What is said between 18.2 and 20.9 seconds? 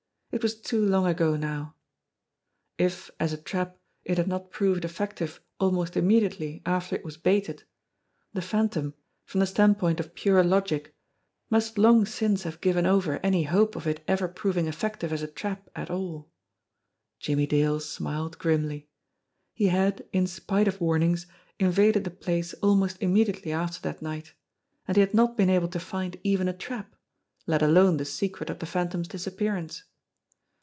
grimly. He had, in spite of